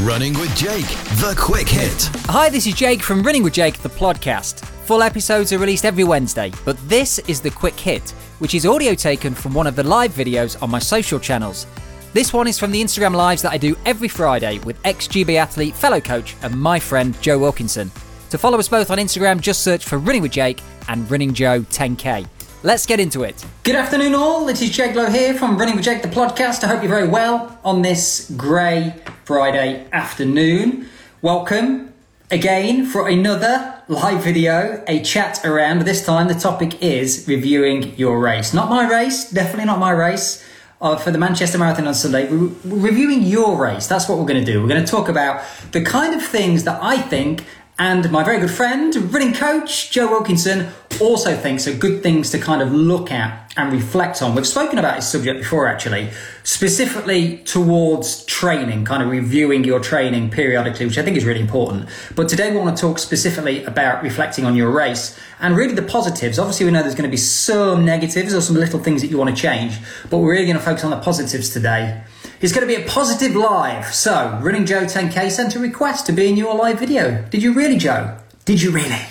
[0.00, 0.84] Running with Jake,
[1.20, 2.10] the quick hit.
[2.26, 4.62] Hi, this is Jake from Running with Jake, the podcast.
[4.84, 8.92] Full episodes are released every Wednesday, but this is the quick hit, which is audio
[8.92, 11.66] taken from one of the live videos on my social channels.
[12.12, 15.36] This one is from the Instagram lives that I do every Friday with ex GB
[15.36, 17.90] athlete, fellow coach, and my friend Joe Wilkinson.
[18.28, 21.60] To follow us both on Instagram, just search for Running with Jake and Running Joe
[21.60, 22.28] 10K.
[22.62, 23.44] Let's get into it.
[23.64, 24.48] Good afternoon, all.
[24.48, 26.64] It is Lowe here from Running with Jake, the podcast.
[26.64, 28.94] I hope you're very well on this grey
[29.24, 30.88] Friday afternoon.
[31.20, 31.92] Welcome
[32.30, 35.82] again for another live video, a chat around.
[35.82, 38.54] This time, the topic is reviewing your race.
[38.54, 40.42] Not my race, definitely not my race.
[40.80, 43.86] Uh, for the Manchester Marathon on Sunday, we're reviewing your race.
[43.86, 44.62] That's what we're going to do.
[44.62, 47.44] We're going to talk about the kind of things that I think
[47.78, 52.38] and my very good friend, running coach Joe Wilkinson, also thinks are good things to
[52.38, 54.34] kind of look at and reflect on.
[54.34, 56.10] We've spoken about this subject before, actually,
[56.42, 61.90] specifically towards training, kind of reviewing your training periodically, which I think is really important.
[62.14, 65.82] But today we want to talk specifically about reflecting on your race and really the
[65.82, 66.38] positives.
[66.38, 69.18] Obviously, we know there's going to be some negatives or some little things that you
[69.18, 72.02] want to change, but we're really going to focus on the positives today.
[72.38, 73.94] It's going to be a positive live.
[73.94, 77.22] So, Running Joe 10K sent a request to be in your live video.
[77.30, 78.18] Did you really, Joe?
[78.44, 79.06] Did you really?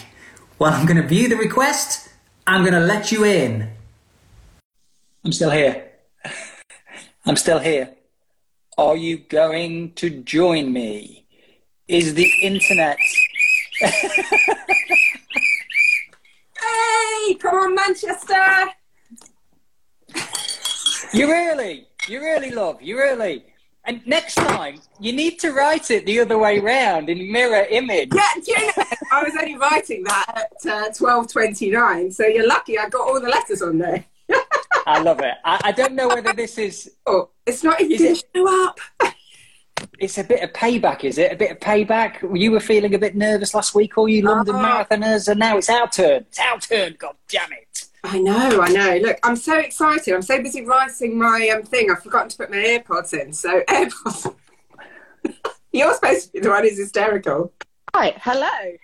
[0.60, 2.10] Well, I'm going to view the request.
[2.46, 3.72] I'm going to let you in.
[5.24, 5.90] I'm still here.
[7.26, 7.96] I'm still here.
[8.78, 11.26] Are you going to join me?
[11.88, 13.00] Is the internet.
[13.80, 13.96] hey,
[17.40, 18.70] come on, Manchester!
[21.14, 21.88] You really?
[22.08, 23.46] You really love, you really.
[23.86, 28.10] And next time, you need to write it the other way round in mirror image.
[28.14, 32.90] Yeah, you know, I was only writing that at uh, 12.29, so you're lucky I
[32.90, 34.06] got all the letters on there.
[34.88, 35.36] I love it.
[35.44, 36.92] I, I, don't know whether this is...
[37.08, 38.80] Oh, it's not even going to show up.
[40.00, 41.32] it's a bit of payback, is it?
[41.32, 42.38] A bit of payback?
[42.38, 45.58] You were feeling a bit nervous last week, all you London uh, marathoners, and now
[45.58, 46.26] it's our turn.
[46.28, 47.86] It's our turn, god damn it.
[48.08, 48.98] I know, I know.
[48.98, 50.14] Look, I'm so excited.
[50.14, 51.90] I'm so busy writing my um, thing.
[51.90, 53.34] I've forgotten to put my AirPods in.
[53.34, 54.36] So AirPods.
[55.72, 57.52] You're supposed to be the one who's hysterical.
[57.94, 58.78] Hi, hello.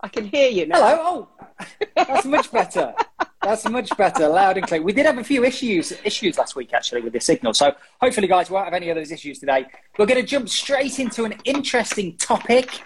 [0.00, 0.76] I can hear you now.
[0.76, 1.28] Hello.
[1.38, 2.94] Oh, that's much better.
[3.42, 4.80] That's much better, loud and clear.
[4.80, 8.28] We did have a few issues issues last week actually with the signal, so hopefully,
[8.28, 9.66] guys, we won't have any of those issues today.
[9.98, 12.82] We're going to jump straight into an interesting topic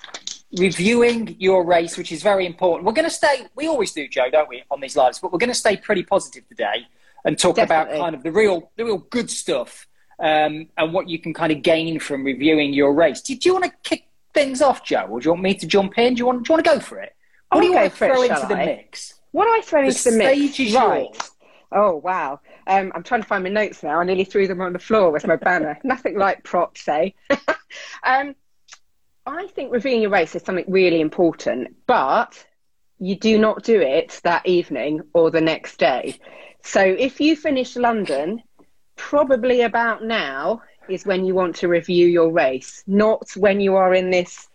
[0.58, 2.86] reviewing your race, which is very important.
[2.86, 5.38] We're going to stay, we always do, Joe, don't we, on these lives, but we're
[5.38, 6.86] going to stay pretty positive today
[7.24, 7.96] and talk Definitely.
[7.96, 9.86] about kind of the real, the real good stuff
[10.18, 13.20] um, and what you can kind of gain from reviewing your race.
[13.20, 15.66] Do, do, you want to kick things off, Joe, or do you want me to
[15.66, 16.14] jump in?
[16.14, 17.14] Do you want, do you want to go for it?
[17.50, 19.14] What do you want to throw it, into the mix?
[19.32, 20.60] What do I throw the into the mix?
[20.60, 21.02] Is right.
[21.04, 21.30] Yours.
[21.72, 22.40] Oh wow!
[22.66, 24.00] Um, I'm trying to find my notes now.
[24.00, 25.78] I nearly threw them on the floor with my banner.
[25.84, 27.10] Nothing like props, eh?
[28.04, 28.34] um,
[29.26, 32.46] I think reviewing your race is something really important, but
[32.98, 36.18] you do not do it that evening or the next day.
[36.62, 38.42] So if you finish London,
[38.94, 43.92] probably about now is when you want to review your race, not when you are
[43.92, 44.48] in this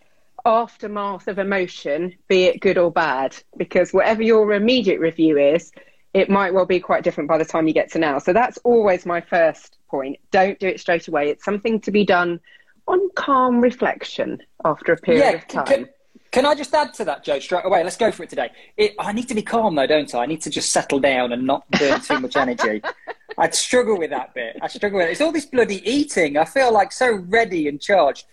[0.45, 5.71] aftermath of emotion, be it good or bad, because whatever your immediate review is,
[6.13, 8.19] it might well be quite different by the time you get to now.
[8.19, 10.17] So that's always my first point.
[10.31, 11.29] Don't do it straight away.
[11.29, 12.39] It's something to be done
[12.87, 15.65] on calm reflection after a period yeah, of time.
[15.65, 15.89] Can,
[16.31, 17.83] can I just add to that, Joe, straight away?
[17.83, 18.51] Let's go for it today.
[18.77, 20.19] It, I need to be calm, though, don't I?
[20.19, 22.81] I need to just settle down and not burn too much energy.
[23.37, 24.57] I'd struggle with that bit.
[24.61, 25.11] I struggle with it.
[25.11, 26.37] It's all this bloody eating.
[26.37, 28.25] I feel like so ready and charged.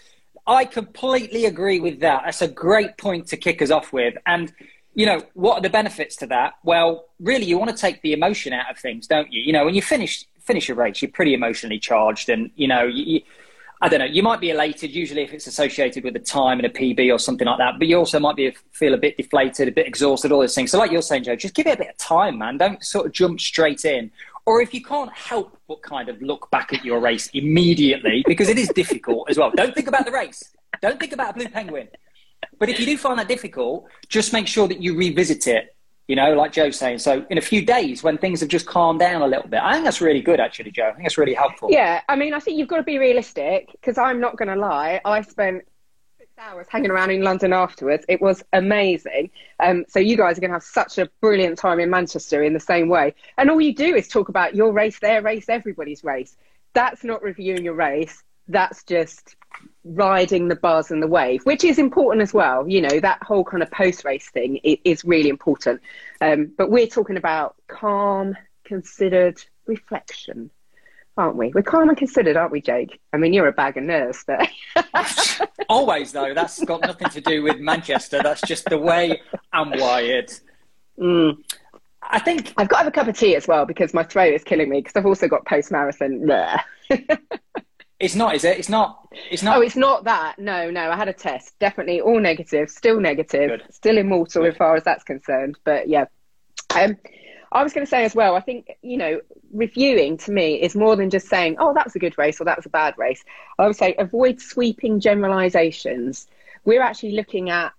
[0.46, 2.22] I completely agree with that.
[2.24, 4.14] That's a great point to kick us off with.
[4.26, 4.52] And,
[4.94, 6.54] you know, what are the benefits to that?
[6.62, 9.42] Well, really, you want to take the emotion out of things, don't you?
[9.42, 12.84] You know, when you finish finish a race, you're pretty emotionally charged, and you know,
[12.84, 13.20] you,
[13.80, 14.06] I don't know.
[14.06, 17.18] You might be elated, usually if it's associated with a time and a PB or
[17.18, 17.74] something like that.
[17.78, 20.72] But you also might be feel a bit deflated, a bit exhausted, all those things.
[20.72, 22.58] So, like you're saying, Joe, just give it a bit of time, man.
[22.58, 24.10] Don't sort of jump straight in.
[24.46, 28.48] Or if you can't help but kind of look back at your race immediately, because
[28.48, 29.50] it is difficult as well.
[29.54, 30.42] Don't think about the race.
[30.80, 31.88] Don't think about a blue penguin.
[32.58, 35.76] But if you do find that difficult, just make sure that you revisit it
[36.08, 36.98] you know, like Joe's saying.
[36.98, 39.74] So in a few days, when things have just calmed down a little bit, I
[39.74, 40.88] think that's really good, actually, Joe.
[40.88, 41.68] I think that's really helpful.
[41.70, 44.56] Yeah, I mean, I think you've got to be realistic because I'm not going to
[44.56, 45.02] lie.
[45.04, 45.64] I spent
[46.16, 48.06] six hours hanging around in London afterwards.
[48.08, 49.30] It was amazing.
[49.60, 52.54] Um, so you guys are going to have such a brilliant time in Manchester in
[52.54, 53.14] the same way.
[53.36, 56.38] And all you do is talk about your race, their race, everybody's race.
[56.72, 58.22] That's not reviewing your race.
[58.48, 59.36] That's just
[59.84, 62.68] riding the buzz and the wave, which is important as well.
[62.68, 65.80] You know, that whole kind of post race thing is really important.
[66.20, 70.50] Um, but we're talking about calm, considered reflection,
[71.16, 71.52] aren't we?
[71.54, 73.00] We're calm and considered, aren't we, Jake?
[73.12, 74.48] I mean, you're a bag of nerves, but.
[75.68, 76.34] always though.
[76.34, 78.20] That's got nothing to do with Manchester.
[78.22, 79.20] That's just the way
[79.52, 80.32] I'm wired.
[80.98, 81.38] Mm.
[82.02, 84.32] I think I've got to have a cup of tea as well because my throat
[84.32, 86.26] is killing me because I've also got post marathon.
[88.00, 88.58] it's not, is it?
[88.58, 89.08] It's not.
[89.30, 89.56] It's not.
[89.56, 90.38] Oh, it's not that.
[90.38, 90.90] No, no.
[90.90, 91.58] I had a test.
[91.58, 92.70] Definitely all negative.
[92.70, 93.50] Still negative.
[93.50, 93.64] Good.
[93.70, 94.52] Still immortal Good.
[94.52, 95.58] as far as that's concerned.
[95.64, 96.06] But yeah.
[96.78, 96.96] Um,
[97.50, 98.36] I was going to say as well.
[98.36, 99.20] I think you know,
[99.52, 102.44] reviewing to me is more than just saying, "Oh, that was a good race" or
[102.44, 103.24] "That was a bad race."
[103.58, 106.28] I would say avoid sweeping generalizations.
[106.64, 107.72] We're actually looking at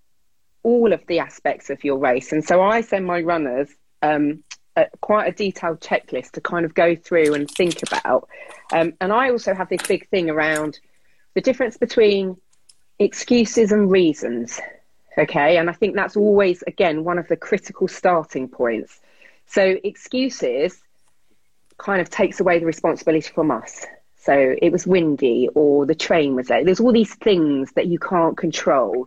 [0.64, 3.70] all of the aspects of your race, and so I send my runners
[4.02, 4.44] um,
[4.76, 8.28] a, quite a detailed checklist to kind of go through and think about.
[8.72, 10.80] Um, and I also have this big thing around
[11.34, 12.38] the difference between
[13.00, 14.60] excuses and reasons.
[15.18, 15.58] Okay.
[15.58, 19.00] And I think that's always, again, one of the critical starting points.
[19.48, 20.80] So excuses
[21.78, 23.86] kind of takes away the responsibility from us.
[24.22, 26.66] So it was windy or the train was late.
[26.66, 29.06] There's all these things that you can't control.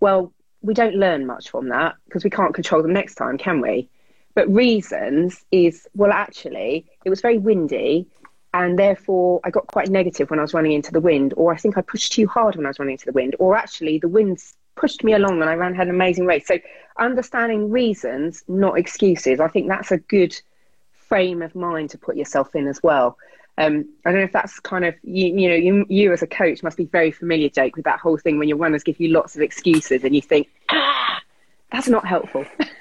[0.00, 0.32] Well,
[0.62, 3.88] we don't learn much from that because we can't control them next time, can we?
[4.36, 8.06] But reasons is, well, actually, it was very windy
[8.52, 11.56] and therefore I got quite negative when I was running into the wind, or I
[11.56, 14.08] think I pushed too hard when I was running into the wind, or actually the
[14.08, 14.38] wind
[14.76, 16.46] pushed me along and I ran had an amazing race.
[16.46, 16.58] So
[16.98, 20.38] understanding reasons, not excuses, I think that's a good
[20.92, 23.16] frame of mind to put yourself in as well.
[23.58, 26.26] Um, I don't know if that's kind of you, you know you, you as a
[26.26, 29.08] coach must be very familiar, Jake, with that whole thing when your runners give you
[29.08, 31.22] lots of excuses and you think, ah,
[31.72, 32.44] that's not helpful.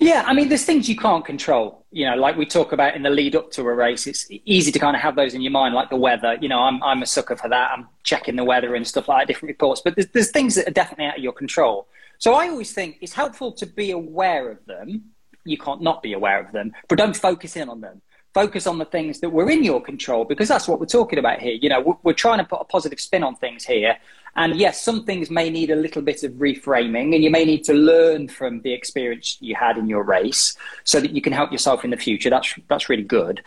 [0.00, 1.84] Yeah, I mean, there's things you can't control.
[1.92, 4.06] You know, like we talk about in the lead up to a race.
[4.06, 6.38] It's easy to kind of have those in your mind, like the weather.
[6.40, 7.70] You know, I'm I'm a sucker for that.
[7.70, 9.82] I'm checking the weather and stuff like that, different reports.
[9.84, 11.86] But there's, there's things that are definitely out of your control.
[12.18, 15.10] So I always think it's helpful to be aware of them.
[15.44, 18.00] You can't not be aware of them, but don't focus in on them.
[18.32, 21.40] Focus on the things that were in your control because that's what we're talking about
[21.40, 21.54] here.
[21.60, 23.98] You know, we're, we're trying to put a positive spin on things here.
[24.36, 27.64] And yes, some things may need a little bit of reframing, and you may need
[27.64, 31.50] to learn from the experience you had in your race so that you can help
[31.52, 32.30] yourself in the future.
[32.30, 33.42] That's that's really good.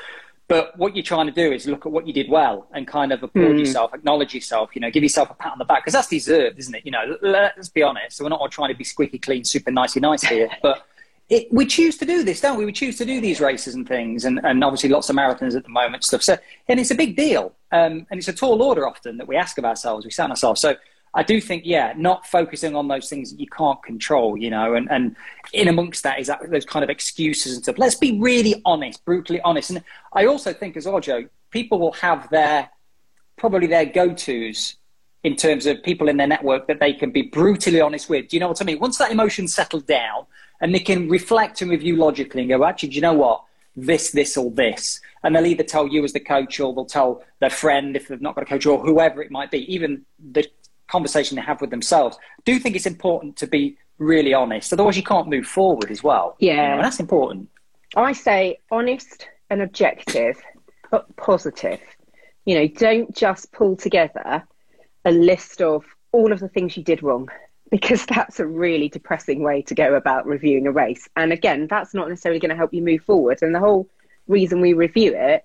[0.50, 3.13] But what you're trying to do is look at what you did well and kind
[3.13, 3.59] of applaud Mm.
[3.59, 6.59] yourself, acknowledge yourself, you know, give yourself a pat on the back because that's deserved,
[6.59, 6.86] isn't it?
[6.86, 8.18] You know, let's be honest.
[8.18, 10.86] So we're not all trying to be squeaky clean, super nicey nice here, but
[11.29, 12.65] it, we choose to do this, don't we?
[12.65, 15.63] We choose to do these races and things, and, and obviously lots of marathons at
[15.63, 16.21] the moment, stuff.
[16.23, 16.37] So,
[16.67, 19.57] and it's a big deal, um, and it's a tall order often that we ask
[19.57, 20.61] of ourselves, we set ourselves.
[20.61, 20.75] So,
[21.15, 24.73] I do think, yeah, not focusing on those things that you can't control, you know,
[24.73, 25.15] and, and
[25.53, 27.77] in amongst that is that those kind of excuses and stuff.
[27.77, 29.69] Let's be really honest, brutally honest.
[29.69, 32.69] And I also think as well, Joe, people will have their
[33.37, 34.75] probably their go-tos
[35.23, 38.29] in terms of people in their network that they can be brutally honest with.
[38.29, 38.79] Do you know what I mean?
[38.79, 40.25] Once that emotion's settled down
[40.63, 43.44] and they can reflect and review logically and go, actually, do you know what?
[43.75, 45.01] This, this, or this.
[45.21, 48.21] And they'll either tell you as the coach or they'll tell their friend if they've
[48.21, 50.48] not got a coach or whoever it might be, even the
[50.88, 52.18] conversation they have with themselves.
[52.39, 54.71] I do think it's important to be really honest.
[54.71, 56.38] Otherwise, you can't move forward as well.
[56.39, 56.68] You Yeah.
[56.69, 57.50] know, and that's important.
[57.98, 60.42] I say honest and objective,
[60.92, 61.81] but positive.
[62.45, 64.44] You know, don't just pull together
[65.04, 65.83] a list of
[66.13, 67.27] all of the things you did wrong
[67.73, 71.09] because that's a really depressing way to go about reviewing a race.
[71.15, 73.39] And again, that's not necessarily going to help you move forward.
[73.41, 73.89] And the whole
[74.27, 75.43] reason we review it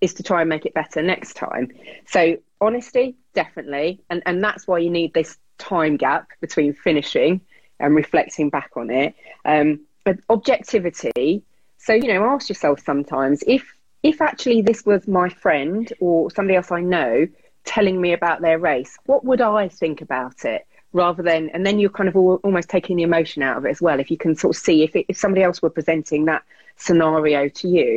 [0.00, 1.70] is to try and make it better next time.
[2.08, 4.00] So honesty, definitely.
[4.10, 7.42] And and that's why you need this time gap between finishing
[7.78, 9.14] and reflecting back on it.
[9.44, 11.44] Um, but objectivity.
[11.76, 13.72] So you know, ask yourself sometimes if
[14.02, 17.28] if actually this was my friend or somebody else I know
[17.64, 20.66] telling me about their race, what would I think about it?
[20.98, 23.70] Rather than, and then you're kind of al- almost taking the emotion out of it
[23.70, 24.00] as well.
[24.00, 26.42] If you can sort of see if, it, if somebody else were presenting that
[26.76, 27.92] scenario to you,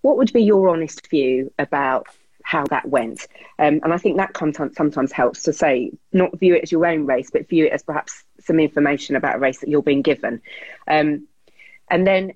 [0.00, 2.06] what would be your honest view about
[2.42, 3.26] how that went?
[3.58, 6.86] Um, and I think that sometimes, sometimes helps to say, not view it as your
[6.86, 10.02] own race, but view it as perhaps some information about a race that you're being
[10.02, 10.40] given.
[10.88, 11.26] Um,
[11.90, 12.32] and then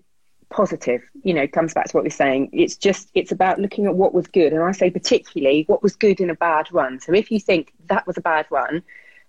[0.50, 2.50] positive, you know, comes back to what we're saying.
[2.52, 4.52] It's just, it's about looking at what was good.
[4.52, 7.00] And I say particularly what was good in a bad run.
[7.00, 8.82] So if you think that was a bad run,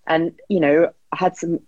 [0.06, 1.60] and, you know, I had some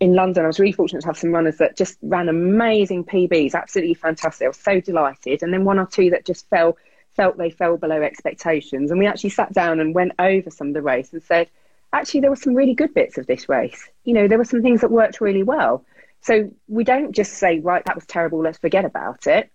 [0.00, 3.54] in London, I was really fortunate to have some runners that just ran amazing PBs,
[3.54, 4.44] absolutely fantastic.
[4.44, 5.42] I was so delighted.
[5.42, 6.76] And then one or two that just fell,
[7.14, 8.90] felt they fell below expectations.
[8.90, 11.48] And we actually sat down and went over some of the race and said,
[11.92, 13.88] actually, there were some really good bits of this race.
[14.04, 15.84] You know, there were some things that worked really well.
[16.22, 19.50] So we don't just say, right, that was terrible, let's forget about it.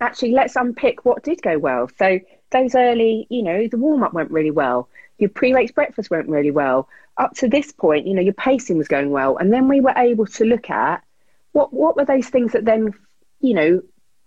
[0.00, 1.90] Actually, let's unpick what did go well.
[1.98, 4.88] So those early, you know, the warm up went really well.
[5.18, 6.88] Your pre race breakfast went really well.
[7.16, 9.36] Up to this point, you know, your pacing was going well.
[9.36, 11.02] And then we were able to look at
[11.52, 12.92] what what were those things that then,
[13.40, 13.82] you know,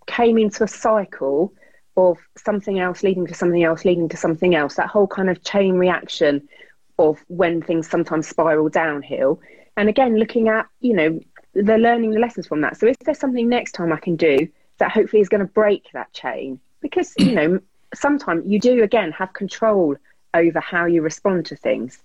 [0.06, 1.52] came into a cycle
[1.96, 4.76] of something else leading to something else leading to something else.
[4.76, 6.48] That whole kind of chain reaction
[6.98, 9.40] of when things sometimes spiral downhill.
[9.76, 11.20] And again, looking at, you know,
[11.54, 12.78] they're learning the lessons from that.
[12.78, 15.88] So is there something next time I can do that hopefully is going to break
[15.92, 16.60] that chain?
[16.80, 17.60] Because, you know,
[17.94, 19.96] sometimes you do again have control
[20.34, 21.98] over how you respond to things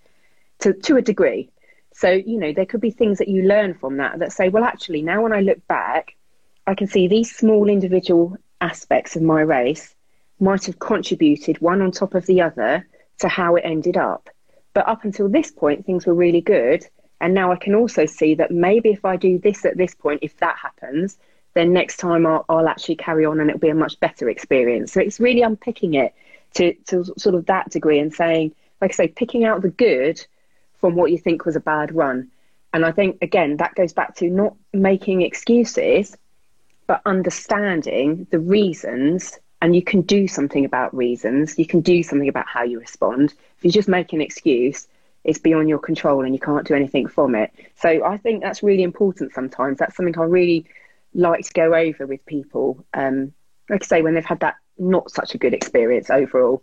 [0.59, 1.49] to, to a degree.
[1.93, 4.63] So, you know, there could be things that you learn from that that say, well,
[4.63, 6.15] actually, now when I look back,
[6.65, 9.95] I can see these small individual aspects of my race
[10.39, 12.87] might have contributed one on top of the other
[13.19, 14.29] to how it ended up.
[14.73, 16.85] But up until this point, things were really good.
[17.21, 20.19] And now I can also see that maybe if I do this at this point,
[20.23, 21.17] if that happens,
[21.53, 24.91] then next time I'll, I'll actually carry on and it'll be a much better experience.
[24.91, 26.13] So it's really unpicking it
[26.55, 30.25] to, to sort of that degree and saying, like I say, picking out the good
[30.83, 32.29] from what you think was a bad run.
[32.73, 36.17] And I think, again, that goes back to not making excuses,
[36.87, 39.39] but understanding the reasons.
[39.61, 41.57] And you can do something about reasons.
[41.57, 43.33] You can do something about how you respond.
[43.57, 44.89] If you just make an excuse,
[45.23, 47.53] it's beyond your control and you can't do anything from it.
[47.77, 49.77] So I think that's really important sometimes.
[49.77, 50.65] That's something I really
[51.13, 52.83] like to go over with people.
[52.93, 53.31] Um,
[53.69, 56.61] like I say, when they've had that not such a good experience overall.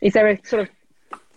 [0.00, 0.68] Is there a sort of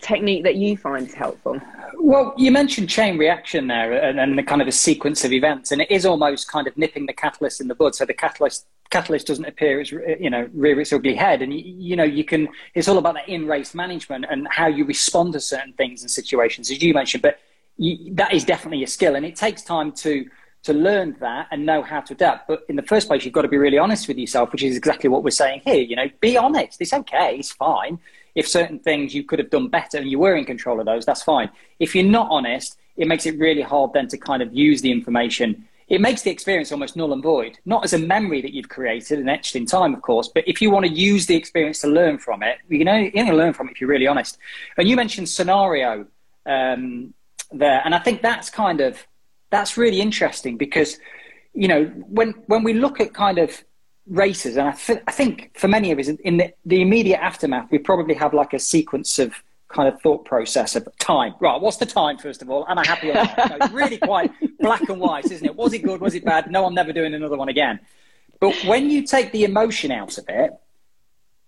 [0.02, 1.60] technique that you find helpful?
[1.98, 5.72] Well, you mentioned chain reaction there and, and the kind of a sequence of events,
[5.72, 7.96] and it is almost kind of nipping the catalyst in the bud.
[7.96, 11.62] So the catalyst catalyst doesn't appear as you know rear its ugly head, and you,
[11.66, 12.48] you know you can.
[12.76, 16.12] It's all about that in race management and how you respond to certain things and
[16.12, 17.24] situations, as you mentioned.
[17.24, 17.40] But
[17.78, 20.30] you, that is definitely a skill, and it takes time to
[20.64, 22.48] to learn that and know how to adapt.
[22.48, 24.78] But in the first place, you've got to be really honest with yourself, which is
[24.78, 25.82] exactly what we're saying here.
[25.82, 26.82] You know, be honest.
[26.82, 27.38] It's okay.
[27.38, 28.00] It's fine.
[28.36, 31.06] If certain things you could have done better and you were in control of those,
[31.06, 31.50] that's fine.
[31.80, 34.92] If you're not honest, it makes it really hard then to kind of use the
[34.92, 35.68] information.
[35.88, 39.20] It makes the experience almost null and void, not as a memory that you've created
[39.20, 41.88] and etched in time, of course, but if you want to use the experience to
[41.88, 44.38] learn from it, you know, you're to learn from it if you're really honest.
[44.78, 46.06] And you mentioned scenario
[46.46, 47.13] um,
[47.52, 49.06] there, and I think that's kind of
[49.50, 50.98] that's really interesting because
[51.54, 53.63] you know when when we look at kind of
[54.07, 57.69] races, and I, th- I think for many of us in the, the immediate aftermath,
[57.72, 59.33] we probably have like a sequence of
[59.69, 61.33] kind of thought process of time.
[61.39, 62.65] Right, what's the time first of all?
[62.67, 63.60] Am I happy or not?
[63.60, 65.55] No, really quite black and white, isn't it?
[65.55, 66.00] Was it good?
[66.00, 66.51] Was it bad?
[66.51, 67.79] No, I'm never doing another one again.
[68.39, 70.51] But when you take the emotion out of it,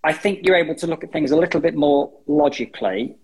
[0.02, 3.16] I think you're able to look at things a little bit more logically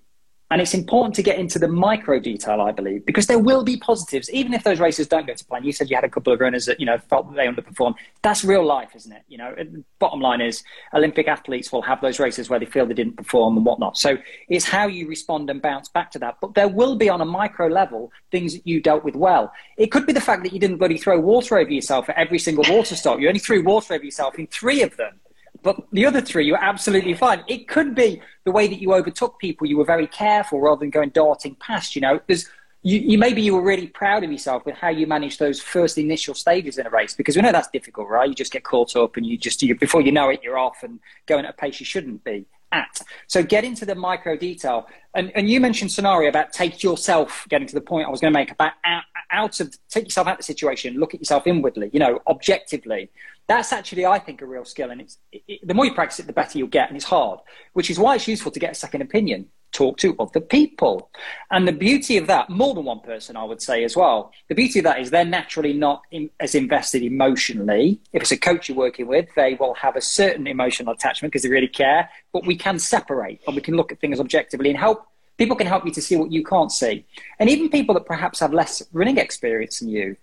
[0.52, 3.78] and it's important to get into the micro detail, I believe, because there will be
[3.78, 5.64] positives, even if those races don't go to plan.
[5.64, 7.94] You said you had a couple of runners that, you know, felt that they underperformed.
[8.21, 9.23] That's real life, isn't it?
[9.28, 9.54] You know,
[9.99, 13.56] bottom line is Olympic athletes will have those races where they feel they didn't perform
[13.56, 13.97] and whatnot.
[13.97, 14.18] So
[14.50, 16.37] it's how you respond and bounce back to that.
[16.42, 19.54] But there will be on a micro level things that you dealt with well.
[19.78, 22.38] It could be the fact that you didn't bloody throw water over yourself at every
[22.38, 23.21] single water stop.
[23.21, 25.18] You only threw water over yourself in three of them
[25.62, 27.45] but the other three, you were absolutely fine.
[27.49, 29.66] It could be the way that you overtook people.
[29.66, 31.95] You were very careful rather than going darting past.
[31.95, 32.49] You know, there's
[32.83, 35.99] you, you, maybe you were really proud of yourself with how you managed those first
[35.99, 38.28] initial stages in a race because we know that's difficult, right?
[38.28, 40.83] You just get caught up and you just you, before you know it, you're off
[40.83, 43.00] and going at a pace you shouldn't be at.
[43.26, 44.88] So get into the micro detail.
[45.14, 48.33] And, and you mentioned scenario about take yourself, getting to the point I was going
[48.33, 51.47] to make about out, out of take yourself out of the situation, look at yourself
[51.47, 53.11] inwardly, you know, objectively.
[53.49, 54.91] That's actually, I think, a real skill.
[54.91, 56.88] And it's it, the more you practice it, the better you'll get.
[56.88, 57.41] And it's hard,
[57.75, 61.11] which is why it's useful to get a second opinion, talk to other people.
[61.50, 64.55] And the beauty of that, more than one person, I would say as well, the
[64.55, 68.00] beauty of that is they're naturally not in, as invested emotionally.
[68.12, 71.43] If it's a coach you're working with, they will have a certain emotional attachment because
[71.43, 72.09] they really care.
[72.33, 75.07] But we can separate and we can look at things objectively and help
[75.38, 77.05] people can help you to see what you can't see.
[77.38, 80.17] And even people that perhaps have less running experience than you,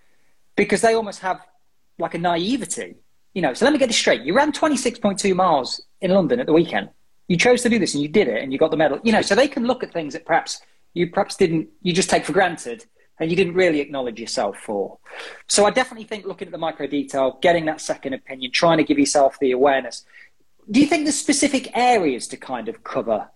[0.55, 1.41] because they almost have
[1.97, 2.95] like a naivety
[3.33, 4.21] you know, so let me get this straight.
[4.23, 6.89] You ran 26.2 miles in London at the weekend.
[7.29, 8.99] You chose to do this and you did it and you got the medal.
[9.03, 10.61] You know, so they can look at things that perhaps
[10.93, 12.85] you perhaps didn't, you just take for granted
[13.19, 14.97] and you didn't really acknowledge yourself for.
[15.47, 18.83] So I definitely think looking at the micro detail, getting that second opinion, trying to
[18.83, 20.05] give yourself the awareness.
[20.71, 23.29] Do you think there's specific areas to kind of cover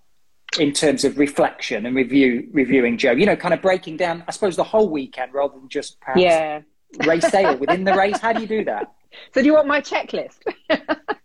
[0.60, 3.12] in terms of reflection and review reviewing Joe?
[3.12, 6.22] You know, kind of breaking down, I suppose, the whole weekend rather than just perhaps
[6.22, 6.62] yeah.
[7.06, 8.20] race day or within the race.
[8.20, 8.92] How do you do that?
[9.32, 10.40] So do you want my checklist?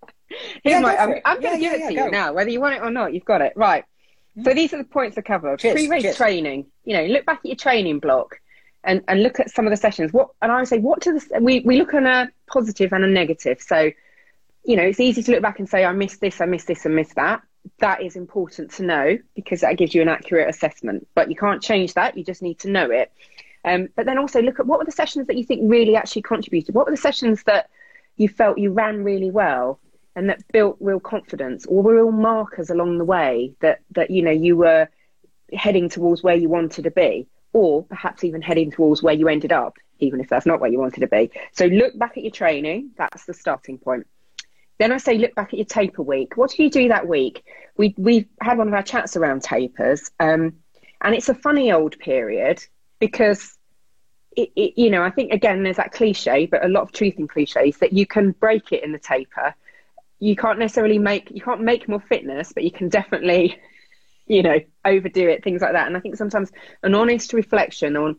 [0.62, 2.76] Here's yeah, my, I'm, I'm going to give it to you now, whether you want
[2.76, 3.14] it or not.
[3.14, 3.84] You've got it right.
[4.36, 4.44] Mm-hmm.
[4.44, 5.56] So these are the points to cover.
[5.56, 6.16] Cheers, Pre-race cheers.
[6.16, 6.66] training.
[6.84, 8.40] You know, look back at your training block
[8.84, 10.12] and, and look at some of the sessions.
[10.12, 13.04] What and I would say, what do the we we look on a positive and
[13.04, 13.60] a negative.
[13.60, 13.90] So,
[14.64, 16.84] you know, it's easy to look back and say, I missed this, I missed this,
[16.84, 17.42] and missed that.
[17.80, 21.06] That is important to know because that gives you an accurate assessment.
[21.14, 22.16] But you can't change that.
[22.16, 23.12] You just need to know it.
[23.64, 26.22] Um, but then also look at what were the sessions that you think really actually
[26.22, 26.74] contributed.
[26.74, 27.68] What were the sessions that
[28.16, 29.80] you felt you ran really well
[30.18, 34.32] and that built real confidence or real markers along the way that that you know
[34.32, 34.88] you were
[35.52, 39.52] heading towards where you wanted to be, or perhaps even heading towards where you ended
[39.52, 41.30] up, even if that's not where you wanted to be.
[41.52, 42.90] So look back at your training.
[42.98, 44.08] That's the starting point.
[44.78, 46.36] Then I say look back at your taper week.
[46.36, 47.44] What did you do that week?
[47.76, 50.54] We we've had one of our chats around tapers, um,
[51.00, 52.64] and it's a funny old period
[52.98, 53.56] because
[54.36, 57.14] it, it, you know I think again there's that cliche, but a lot of truth
[57.18, 59.54] in cliches that you can break it in the taper.
[60.20, 63.58] You can't necessarily make you can't make more fitness, but you can definitely
[64.26, 65.86] you know overdo it, things like that.
[65.86, 66.50] And I think sometimes
[66.82, 68.16] an honest reflection on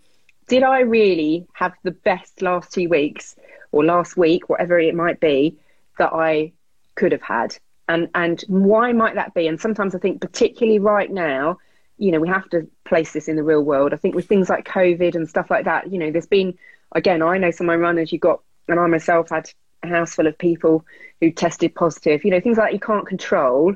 [0.47, 3.35] did I really have the best last two weeks
[3.71, 5.59] or last week, whatever it might be
[5.99, 6.53] that I
[6.95, 7.55] could have had.
[7.87, 9.47] And and why might that be?
[9.47, 11.59] And sometimes I think particularly right now,
[11.97, 13.93] you know, we have to place this in the real world.
[13.93, 16.57] I think with things like COVID and stuff like that, you know, there's been
[16.93, 19.51] again, I know some of my runners you got and I myself had
[19.83, 20.85] a house full of people
[21.21, 23.75] who tested positive, you know, things like you can't control,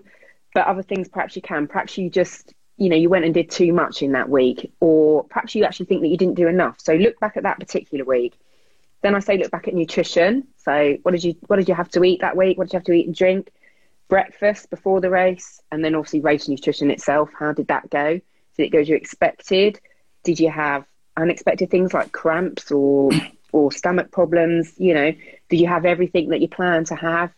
[0.54, 1.68] but other things perhaps you can.
[1.68, 5.24] Perhaps you just you know you went and did too much in that week or
[5.26, 8.04] perhaps you actually think that you didn't do enough so look back at that particular
[8.04, 8.34] week
[9.04, 10.48] then I say look back at nutrition.
[10.58, 12.58] So what did you what did you have to eat that week?
[12.58, 13.52] What did you have to eat and drink?
[14.08, 17.30] Breakfast before the race, and then obviously race nutrition itself.
[17.38, 18.20] How did that go?
[18.58, 19.80] Did it go as you expected?
[20.24, 20.86] Did you have
[21.18, 23.12] unexpected things like cramps or
[23.54, 24.74] or stomach problems?
[24.78, 25.14] You know,
[25.50, 27.32] do you have everything that you plan to have?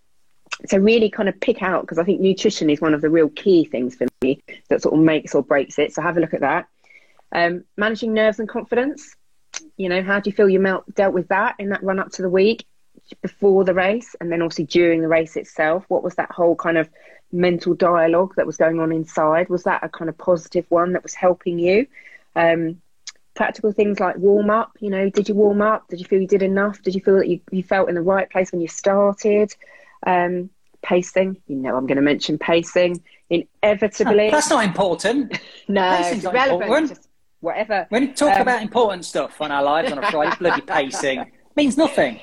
[0.67, 3.29] So really kind of pick out because I think nutrition is one of the real
[3.29, 5.93] key things for me that sort of makes or breaks it.
[5.93, 6.67] So have a look at that.
[7.31, 9.15] Um, managing nerves and confidence
[9.77, 12.21] you know, how do you feel you dealt with that in that run up to
[12.21, 12.65] the week
[13.21, 15.85] before the race and then obviously during the race itself?
[15.87, 16.89] What was that whole kind of
[17.31, 19.49] mental dialogue that was going on inside?
[19.49, 21.87] Was that a kind of positive one that was helping you?
[22.35, 22.81] Um,
[23.35, 25.87] practical things like warm up, you know, did you warm up?
[25.89, 26.81] Did you feel you did enough?
[26.81, 29.53] Did you feel that you, you felt in the right place when you started?
[30.05, 30.49] Um,
[30.81, 34.29] pacing, you know, I'm going to mention pacing inevitably.
[34.29, 35.39] That's not important.
[35.67, 36.89] no, it's relevant.
[36.89, 37.87] Just whatever.
[37.89, 41.31] When you talk um, about important stuff on our lives on a Friday, bloody pacing
[41.55, 42.19] means nothing.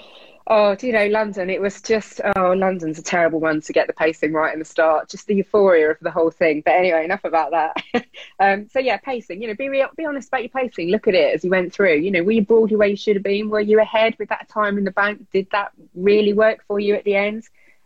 [0.46, 1.50] Oh, do you know London?
[1.50, 4.64] It was just oh, London's a terrible one to get the pacing right in the
[4.64, 5.08] start.
[5.08, 6.62] Just the euphoria of the whole thing.
[6.64, 8.06] But anyway, enough about that.
[8.40, 9.40] um, so yeah, pacing.
[9.40, 10.90] You know, be real, be honest about your pacing.
[10.90, 11.96] Look at it as you went through.
[11.96, 13.50] You know, were you broadly where you should have been?
[13.50, 15.26] Were you ahead with that time in the bank?
[15.32, 17.44] Did that really work for you at the end?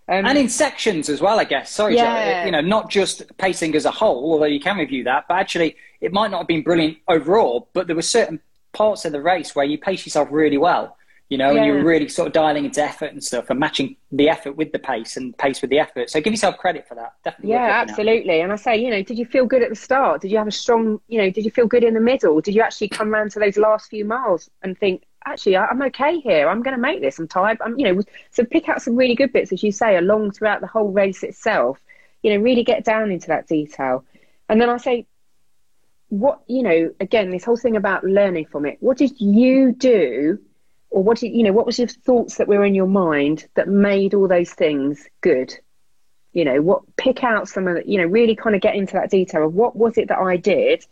[0.09, 1.71] Um, and in sections as well, I guess.
[1.71, 2.45] Sorry, yeah.
[2.45, 5.77] you know, not just pacing as a whole, although you can review that, but actually
[6.01, 8.41] it might not have been brilliant overall, but there were certain
[8.73, 10.96] parts of the race where you pace yourself really well,
[11.29, 11.63] you know, yeah.
[11.63, 14.71] and you're really sort of dialing into effort and stuff and matching the effort with
[14.71, 16.09] the pace and pace with the effort.
[16.09, 17.15] So give yourself credit for that.
[17.25, 17.51] Definitely.
[17.51, 18.41] Yeah, absolutely.
[18.41, 20.21] And I say, you know, did you feel good at the start?
[20.21, 22.41] Did you have a strong, you know, did you feel good in the middle?
[22.41, 26.21] Did you actually come around to those last few miles and think, actually, I'm okay
[26.21, 26.49] here.
[26.49, 27.19] I'm going to make this.
[27.19, 27.59] I'm tired.
[27.61, 30.61] I'm, you know, so pick out some really good bits, as you say, along throughout
[30.61, 31.81] the whole race itself.
[32.23, 34.05] You know, really get down into that detail.
[34.49, 35.07] And then I say,
[36.09, 40.39] what you know again this whole thing about learning from it what did you do
[40.91, 44.15] or what you know what was your thoughts that were in your mind that made
[44.15, 45.55] all those things good
[46.33, 48.95] you know what pick out some of the you know really kind of get into
[48.95, 50.85] that detail of what was it that i did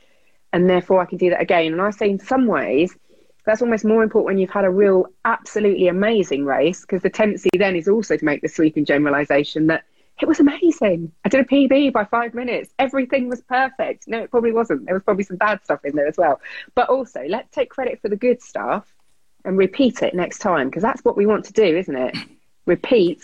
[0.53, 2.97] and therefore i can do that again and i say in some ways
[3.45, 7.51] that's almost more important when you've had a real absolutely amazing race because the tendency
[7.59, 9.85] then is also to make the sweeping generalization that
[10.21, 11.11] it was amazing.
[11.25, 12.71] I did a PB by five minutes.
[12.79, 14.07] Everything was perfect.
[14.07, 14.87] No, it probably wasn't.
[14.87, 16.41] There was probably some bad stuff in there as well.
[16.77, 18.94] But also, let's take credit for the good stuff
[19.45, 22.17] and repeat it next time because that's what we want to do, isn't it?
[22.67, 23.23] Repeat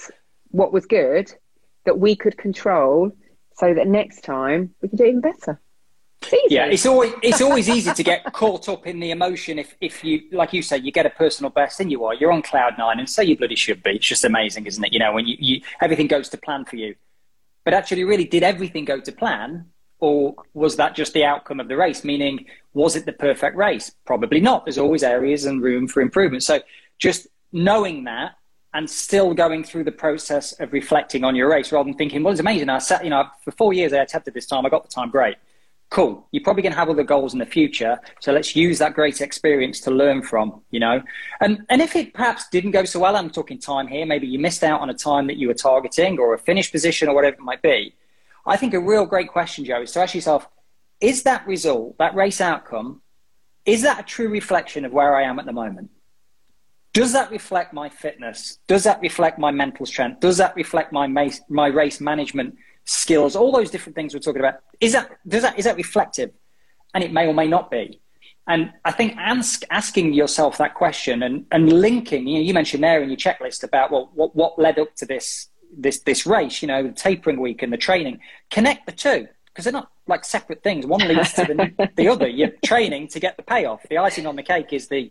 [0.51, 1.33] what was good
[1.87, 3.11] that we could control
[3.55, 5.59] so that next time we can do even better.
[6.31, 9.75] It's yeah, it's always it's always easy to get caught up in the emotion if
[9.81, 12.43] if you like you say you get a personal best and you are you're on
[12.43, 13.93] cloud nine and so you bloody should be.
[13.93, 14.93] It's just amazing, isn't it?
[14.93, 16.95] You know when you, you everything goes to plan for you,
[17.65, 19.67] but actually, really, did everything go to plan,
[20.01, 22.05] or was that just the outcome of the race?
[22.05, 23.93] Meaning, was it the perfect race?
[24.05, 24.65] Probably not.
[24.65, 26.43] There's always areas and room for improvement.
[26.43, 26.61] So
[26.99, 28.33] just knowing that
[28.73, 32.33] and still going through the process of reflecting on your race rather than thinking, well,
[32.33, 32.69] it's amazing.
[32.69, 34.65] I sat, you know, for four years I attempted this time.
[34.65, 35.37] I got the time great
[35.91, 38.95] cool you're probably going to have other goals in the future so let's use that
[38.95, 41.03] great experience to learn from you know
[41.41, 44.39] and and if it perhaps didn't go so well i'm talking time here maybe you
[44.39, 47.35] missed out on a time that you were targeting or a finish position or whatever
[47.35, 47.93] it might be
[48.47, 50.49] i think a real great question joe is to ask yourself
[51.01, 53.01] is that result that race outcome
[53.65, 55.91] is that a true reflection of where i am at the moment
[56.93, 61.07] does that reflect my fitness does that reflect my mental strength does that reflect my
[61.49, 64.61] my race management skills, all those different things we're talking about.
[64.81, 66.31] Is that does that is that reflective?
[66.95, 68.01] And it may or may not be.
[68.49, 72.83] And I think ask, asking yourself that question and, and linking, you know, you mentioned
[72.83, 76.63] there in your checklist about well, what, what led up to this this this race,
[76.63, 78.21] you know, the tapering week and the training.
[78.51, 79.29] Connect the two.
[79.47, 80.87] because they're not like separate things.
[80.87, 82.29] One leads to the, the other.
[82.29, 83.83] You're training to get the payoff.
[83.89, 85.11] The icing on the cake is the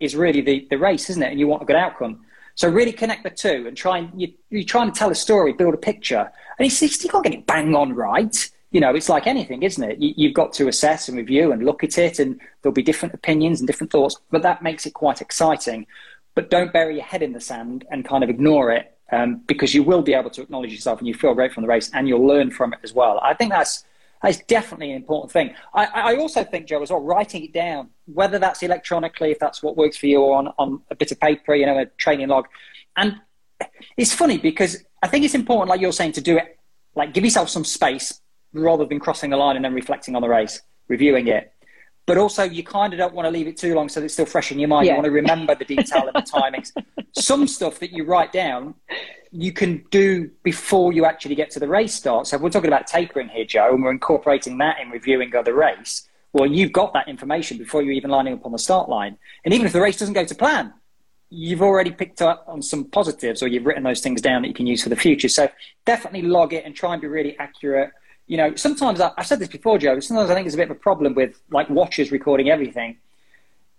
[0.00, 1.30] is really the, the race, isn't it?
[1.30, 2.24] And you want a good outcome.
[2.54, 5.52] So really connect the two and try and you, you're trying to tell a story,
[5.52, 8.50] build a picture, and it's, it's, you can't get it bang on right.
[8.70, 9.98] You know, it's like anything, isn't it?
[9.98, 13.14] You, you've got to assess and review and look at it, and there'll be different
[13.14, 15.86] opinions and different thoughts, but that makes it quite exciting.
[16.34, 19.74] But don't bury your head in the sand and kind of ignore it um, because
[19.74, 22.08] you will be able to acknowledge yourself and you feel great from the race and
[22.08, 23.18] you'll learn from it as well.
[23.22, 23.84] I think that's
[24.22, 25.54] that's definitely an important thing.
[25.72, 29.62] I, I also think, Joe, as well, writing it down, whether that's electronically, if that's
[29.62, 32.28] what works for you, or on, on a bit of paper, you know, a training
[32.28, 32.46] log.
[32.96, 33.20] And
[33.96, 36.58] it's funny because I think it's important, like you're saying, to do it,
[36.96, 38.20] like give yourself some space
[38.52, 41.52] rather than crossing the line and then reflecting on the race, reviewing it.
[42.06, 44.14] But also, you kind of don't want to leave it too long so that it's
[44.14, 44.86] still fresh in your mind.
[44.86, 44.92] Yeah.
[44.92, 46.72] You want to remember the detail and the timings.
[47.18, 48.74] Some stuff that you write down,
[49.30, 52.26] you can do before you actually get to the race start.
[52.26, 55.54] So, if we're talking about tapering here, Joe, and we're incorporating that in reviewing other
[55.54, 59.16] race, well, you've got that information before you're even lining up on the start line.
[59.44, 60.72] And even if the race doesn't go to plan,
[61.30, 64.54] you've already picked up on some positives or you've written those things down that you
[64.54, 65.28] can use for the future.
[65.28, 65.48] So,
[65.84, 67.90] definitely log it and try and be really accurate
[68.28, 69.98] you know, sometimes I, have said this before, Joe.
[70.00, 72.98] Sometimes I think there's a bit of a problem with like watches recording everything,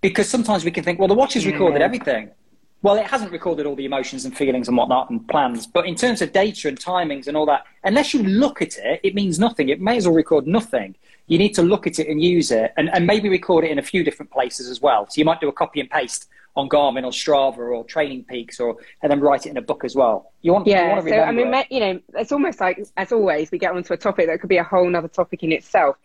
[0.02, 2.32] because sometimes we can think, well, the watch has recorded everything.
[2.82, 5.68] Well, it hasn't recorded all the emotions and feelings and whatnot and plans.
[5.68, 9.02] But in terms of data and timings and all that, unless you look at it,
[9.04, 9.68] it means nothing.
[9.68, 10.96] It may as well record nothing.
[11.28, 13.80] You need to look at it and use it, and, and maybe record it in
[13.80, 15.08] a few different places as well.
[15.10, 18.60] So you might do a copy and paste on Garmin or Strava or Training Peaks,
[18.60, 20.32] or and then write it in a book as well.
[20.42, 20.86] You want, yeah.
[20.86, 21.68] You want so I mean, it.
[21.70, 24.58] you know, it's almost like as always we get onto a topic that could be
[24.58, 25.98] a whole other topic in itself.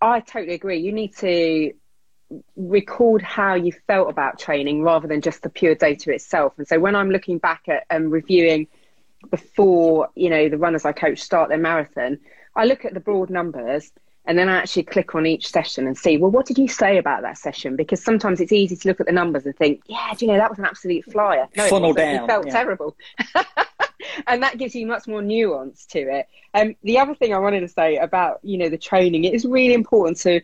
[0.00, 0.78] I totally agree.
[0.78, 1.72] You need to
[2.56, 6.54] record how you felt about training rather than just the pure data itself.
[6.58, 8.66] And so when I'm looking back at and um, reviewing
[9.30, 12.18] before you know the runners I coach start their marathon,
[12.54, 13.90] I look at the broad numbers
[14.26, 16.96] and then I actually click on each session and see, well, what did you say
[16.96, 17.76] about that session?
[17.76, 20.38] Because sometimes it's easy to look at the numbers and think, yeah, do you know,
[20.38, 21.46] that was an absolute flyer.
[21.54, 22.24] No, Funnel down.
[22.24, 22.52] It felt yeah.
[22.52, 22.96] terrible.
[24.26, 26.26] and that gives you much more nuance to it.
[26.54, 29.44] Um, the other thing I wanted to say about, you know, the training, it is
[29.44, 30.40] really important to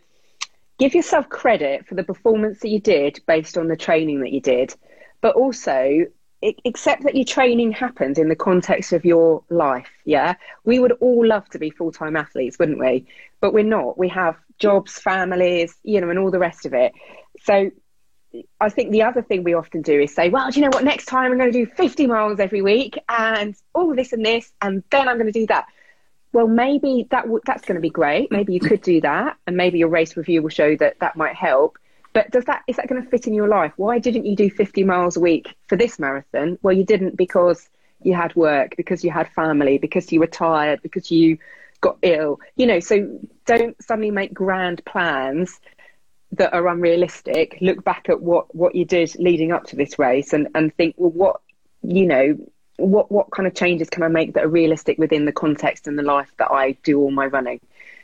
[0.80, 4.40] give yourself credit for the performance that you did based on the training that you
[4.40, 4.74] did,
[5.20, 6.06] but also
[6.64, 10.34] accept that your training happened in the context of your life yeah?
[10.64, 13.06] We would all love to be full-time athletes wouldn't we?
[13.42, 13.98] But we're not.
[13.98, 16.92] We have jobs families you know and all the rest of it.
[17.42, 17.70] So
[18.60, 20.84] i think the other thing we often do is say well do you know what?
[20.84, 24.52] Next time i'm going to do 50 miles every week and all this and this
[24.62, 25.66] and then i'm going to do that
[26.32, 29.56] well maybe that w- that's going to be great maybe you could do that and
[29.56, 31.78] maybe your race review will show that that might help
[32.12, 33.72] but does that is that going to fit in your life?
[33.76, 36.58] Why didn't you do 50 miles a week for this marathon?
[36.62, 37.68] Well, you didn't because
[38.02, 41.38] you had work, because you had family, because you were tired, because you
[41.80, 42.40] got ill.
[42.56, 45.60] You know, so don't suddenly make grand plans
[46.32, 47.58] that are unrealistic.
[47.60, 50.96] Look back at what what you did leading up to this race and and think,
[50.98, 51.40] well, what
[51.82, 52.38] you know,
[52.80, 55.98] what what kind of changes can I make that are realistic within the context and
[55.98, 57.60] the life that I do all my running?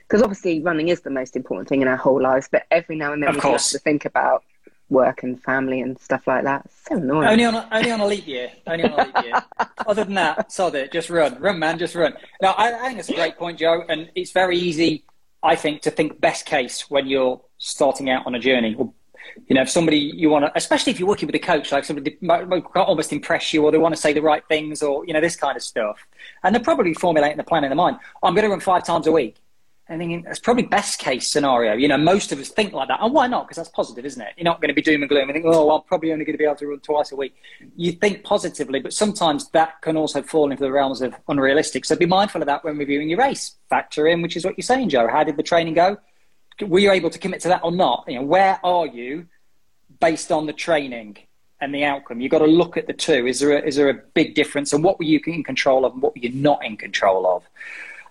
[0.06, 2.48] because obviously running is the most important thing in our whole lives.
[2.50, 3.72] But every now and then of we course.
[3.72, 4.44] have to think about
[4.88, 6.62] work and family and stuff like that.
[6.66, 7.28] It's so annoying.
[7.28, 8.52] Only on a, only on a leap year.
[8.66, 9.42] Only on a leap year.
[9.86, 10.92] Other than that, sod it.
[10.92, 11.78] Just run, run, man.
[11.78, 12.14] Just run.
[12.40, 15.04] Now, I, I think it's a great point, Joe, and it's very easy,
[15.42, 18.76] I think, to think best case when you're starting out on a journey.
[19.46, 21.84] You know, if somebody you want to, especially if you're working with a coach, like
[21.84, 25.04] somebody might, might almost impress you, or they want to say the right things, or
[25.06, 26.06] you know, this kind of stuff,
[26.42, 27.98] and they're probably formulating the plan in their mind.
[28.22, 29.36] I'm going to run five times a week
[29.88, 31.74] I thinking that's probably best case scenario.
[31.74, 32.98] You know, most of us think like that.
[33.00, 33.46] And why not?
[33.46, 34.32] Because that's positive, isn't it?
[34.36, 36.34] You're not going to be doom and gloom and think, oh, I'm probably only going
[36.34, 37.36] to be able to run twice a week.
[37.76, 41.84] You think positively, but sometimes that can also fall into the realms of unrealistic.
[41.84, 43.54] So be mindful of that when reviewing your race.
[43.70, 45.06] Factor in, which is what you're saying, Joe.
[45.06, 45.98] How did the training go?
[46.62, 48.04] Were you able to commit to that or not?
[48.08, 49.26] You know, where are you
[50.00, 51.18] based on the training?
[51.60, 52.20] and the outcome.
[52.20, 53.26] You've got to look at the two.
[53.26, 54.72] Is there a, is there a big difference?
[54.72, 57.44] And what were you in control of and what were you not in control of?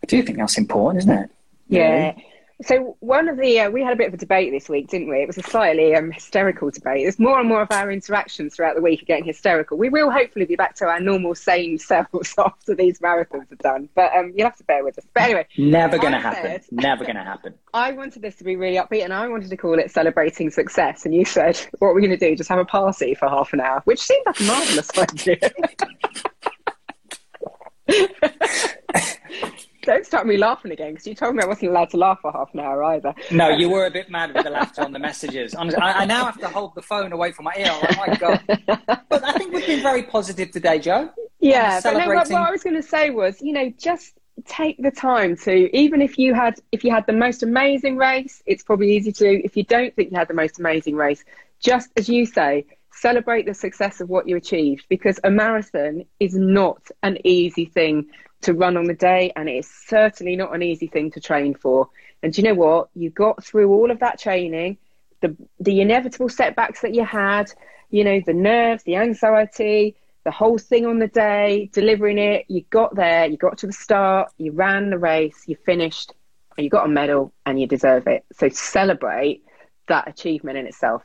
[0.03, 1.29] I do think that's important, isn't it?
[1.67, 2.13] Yeah.
[2.61, 5.09] So one of the uh, we had a bit of a debate this week, didn't
[5.09, 5.17] we?
[5.17, 7.03] It was a slightly um, hysterical debate.
[7.03, 9.77] There's more and more of our interactions throughout the week are getting hysterical.
[9.77, 13.89] We will hopefully be back to our normal sane selves after these marathons are done,
[13.93, 15.05] but um, you'll have to bear with us.
[15.13, 16.61] But anyway, never going to happen.
[16.71, 17.55] never going to happen.
[17.73, 21.05] I wanted this to be really upbeat, and I wanted to call it celebrating success.
[21.05, 22.37] And you said, "What are we're going to do?
[22.37, 25.39] Just have a party for half an hour," which seemed like a marvelous idea.
[29.85, 32.31] Don't start me laughing again because you told me I wasn't allowed to laugh for
[32.31, 33.13] half an hour either.
[33.31, 35.53] No, you were a bit mad with the laughter on the messages.
[35.55, 37.69] I, I, now have to hold the phone away from my ear.
[37.71, 38.41] Oh my god!
[39.09, 41.09] But I think we've been very positive today, Joe.
[41.39, 44.13] Yeah, but no, what, what I was going to say was, you know, just
[44.45, 48.43] take the time to even if you had if you had the most amazing race
[48.45, 51.23] it's probably easy to if you don't think you had the most amazing race
[51.61, 56.35] just as you say celebrate the success of what you achieved because a marathon is
[56.35, 58.05] not an easy thing
[58.45, 61.89] to run on the day and it's certainly not an easy thing to train for
[62.23, 64.77] and you know what you got through all of that training
[65.21, 67.51] the the inevitable setbacks that you had
[67.89, 72.45] you know the nerves the anxiety the whole thing on the day, delivering it.
[72.49, 76.13] You got there, you got to the start, you ran the race, you finished,
[76.57, 78.25] you got a medal, and you deserve it.
[78.33, 79.43] So celebrate
[79.87, 81.03] that achievement in itself.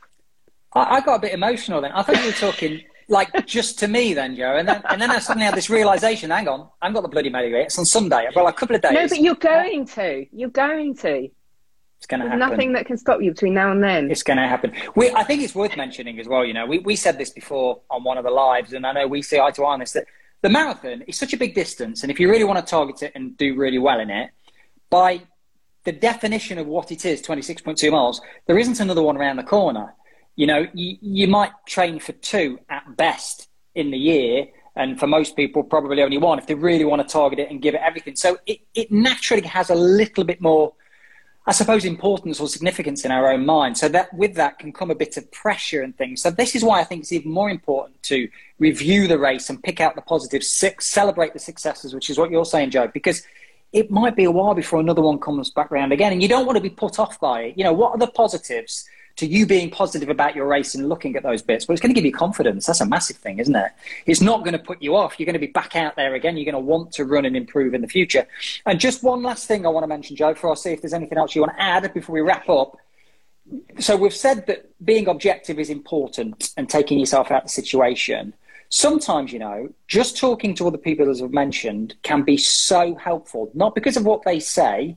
[0.72, 1.92] I, I got a bit emotional then.
[1.92, 4.56] I thought you were talking like just to me then, Joe.
[4.56, 7.28] And then, and then I suddenly had this realization hang on, I've got the bloody
[7.28, 7.62] medal yet.
[7.66, 8.26] It's on Sunday.
[8.26, 8.92] I've got like a couple of days.
[8.92, 10.26] No, but you're going to.
[10.32, 11.28] You're going to.
[11.98, 12.38] It's going to happen.
[12.38, 14.10] nothing that can stop you between now and then.
[14.10, 14.72] It's going to happen.
[14.96, 16.46] We, I think it's worth mentioning as well.
[16.46, 19.06] You know, we, we said this before on one of the lives, and I know
[19.06, 20.06] we see eye to eye on this that
[20.40, 23.12] the marathon is such a big distance, and if you really want to target it
[23.14, 24.30] and do really well in it,
[24.88, 25.20] by
[25.84, 29.94] the definition of what it is, 26.2 miles, there isn't another one around the corner.
[30.40, 35.06] You know, you, you might train for two at best in the year, and for
[35.06, 37.82] most people, probably only one if they really want to target it and give it
[37.84, 38.16] everything.
[38.16, 40.72] So it, it naturally has a little bit more
[41.46, 43.76] I suppose, importance or significance in our own mind.
[43.76, 46.22] So that with that can come a bit of pressure and things.
[46.22, 49.60] So this is why I think it's even more important to review the race and
[49.62, 50.48] pick out the positives,
[50.80, 53.24] celebrate the successes, which is what you're saying, Joe, because
[53.72, 56.46] it might be a while before another one comes back around again, and you don't
[56.46, 57.58] want to be put off by it.
[57.58, 58.84] You know, what are the positives?
[59.20, 61.66] To you being positive about your race and looking at those bits.
[61.66, 62.66] But it's going to give you confidence.
[62.66, 63.70] That's a massive thing, isn't it?
[64.06, 65.18] It's not going to put you off.
[65.18, 66.36] You're going to be back out there again.
[66.36, 68.26] You're going to want to run and improve in the future.
[68.66, 70.94] And just one last thing I want to mention, Joe, before I see if there's
[70.94, 72.76] anything else you want to add before we wrap up.
[73.78, 78.34] So we've said that being objective is important and taking yourself out of the situation.
[78.70, 83.50] Sometimes, you know, just talking to other people, as I've mentioned, can be so helpful,
[83.52, 84.96] not because of what they say,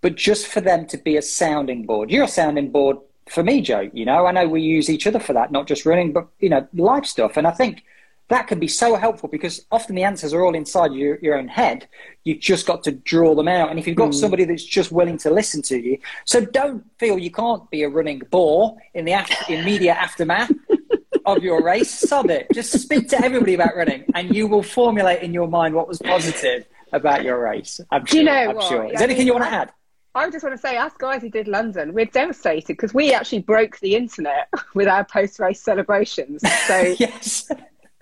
[0.00, 2.10] but just for them to be a sounding board.
[2.10, 2.98] You're a sounding board
[3.30, 5.86] for me, Joe, you know, I know we use each other for that, not just
[5.86, 7.36] running, but, you know, life stuff.
[7.36, 7.84] And I think
[8.28, 11.48] that can be so helpful because often the answers are all inside your, your own
[11.48, 11.88] head.
[12.24, 13.70] You've just got to draw them out.
[13.70, 14.14] And if you've got mm.
[14.14, 17.88] somebody that's just willing to listen to you, so don't feel you can't be a
[17.88, 20.52] running bore in the after, immediate aftermath
[21.24, 21.90] of your race.
[21.90, 22.48] Sod it.
[22.52, 25.98] Just speak to everybody about running and you will formulate in your mind what was
[25.98, 27.80] positive about your race.
[27.90, 28.18] I'm sure.
[28.18, 28.68] you know I'm what?
[28.68, 28.84] sure.
[28.84, 29.72] Is there anything you want to add?
[30.18, 33.40] I just want to say, us guys who did London, we're devastated because we actually
[33.40, 36.42] broke the internet with our post race celebrations.
[36.66, 37.50] So, yes.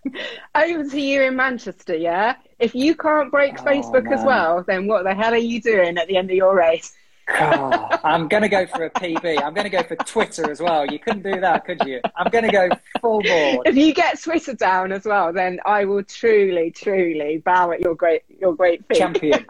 [0.55, 2.37] over to you in Manchester, yeah?
[2.59, 5.98] If you can't break Oh, Facebook as well, then what the hell are you doing
[5.98, 6.94] at the end of your race?
[7.29, 9.42] Oh, I'm going to go for a PB.
[9.42, 10.87] I'm going to go for Twitter as well.
[10.87, 12.00] You couldn't do that, could you?
[12.14, 12.68] I'm going to go
[13.00, 13.66] full board.
[13.66, 17.96] If you get Twitter down as well, then I will truly, truly bow at your
[17.96, 18.98] great, your great feet.
[18.98, 19.44] Champion.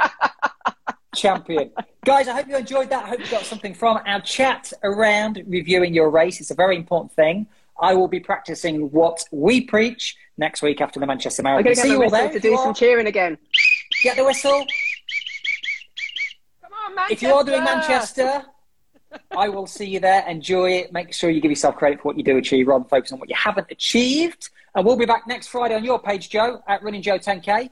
[1.17, 1.71] Champion.
[2.05, 3.05] Guys, I hope you enjoyed that.
[3.05, 6.41] I hope you got something from our chat around reviewing your race.
[6.41, 7.47] It's a very important thing.
[7.81, 11.65] I will be practicing what we preach next week after the Manchester I'm Marathon.
[11.65, 12.33] going to See get you all whistle there.
[12.33, 13.39] to do you some are, cheering again.
[14.03, 14.65] get the whistle.
[16.63, 17.13] Come on, Manchester!
[17.15, 18.43] If you are doing Manchester,
[19.37, 20.27] I will see you there.
[20.29, 20.93] Enjoy it.
[20.93, 23.19] Make sure you give yourself credit for what you do achieve rather than focus on
[23.19, 24.51] what you haven't achieved.
[24.75, 27.71] And we'll be back next Friday on your page, Joe, at Running Joe 10K.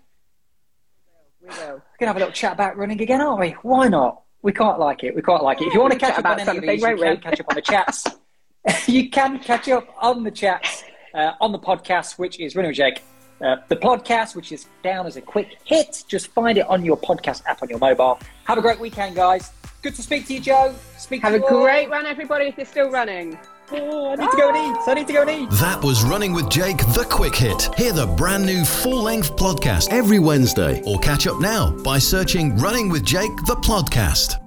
[1.44, 1.57] We will.
[1.59, 3.50] We're going to have a little chat about running again, aren't we?
[3.62, 4.22] Why not?
[4.42, 5.14] We quite like it.
[5.14, 5.66] We quite like it.
[5.66, 7.30] If you want to catch up on about any of these, you something, won't can
[7.30, 8.07] catch up on the chats.
[8.88, 12.76] you can catch up on the chats uh, on the podcast, which is Running with
[12.76, 13.02] Jake.
[13.42, 16.04] Uh, the podcast, which is down as a quick hit.
[16.09, 18.18] Just find it on your podcast app on your mobile.
[18.44, 19.50] Have a great weekend, guys.
[19.83, 20.74] Good to speak to you, Joe.
[20.96, 21.62] Speak Have to a all.
[21.62, 23.38] great run, everybody, if you're still running.
[23.76, 24.88] I need to go and eat.
[24.88, 25.50] I need to go and eat.
[25.60, 27.74] That was Running with Jake, the quick hit.
[27.76, 32.56] Hear the brand new full length podcast every Wednesday, or catch up now by searching
[32.56, 34.43] Running with Jake, the podcast.